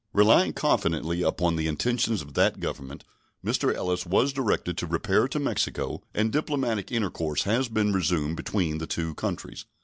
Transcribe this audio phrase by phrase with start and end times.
[0.13, 3.03] Relying confidently upon the intentions of that Government,
[3.45, 3.71] Mr.
[3.71, 8.87] Ellis was directed to repair to Mexico, and diplomatic intercourse has been resumed between the
[8.87, 9.65] two countries.